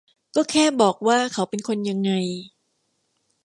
[0.35, 2.11] ก็แค่บอกว่าเขาเป็นคนยังไง